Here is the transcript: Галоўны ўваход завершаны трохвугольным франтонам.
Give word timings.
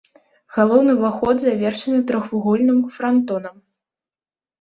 Галоўны 0.57 0.93
ўваход 0.99 1.35
завершаны 1.43 1.99
трохвугольным 2.11 2.79
франтонам. 2.97 3.55